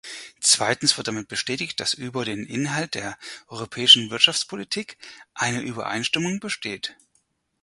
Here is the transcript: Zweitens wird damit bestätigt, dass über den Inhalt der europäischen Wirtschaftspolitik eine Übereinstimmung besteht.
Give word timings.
Zweitens 0.39 0.97
wird 0.97 1.07
damit 1.09 1.27
bestätigt, 1.27 1.79
dass 1.79 1.93
über 1.93 2.25
den 2.25 2.47
Inhalt 2.47 2.95
der 2.95 3.19
europäischen 3.49 4.09
Wirtschaftspolitik 4.09 4.97
eine 5.35 5.61
Übereinstimmung 5.61 6.39
besteht. 6.39 6.97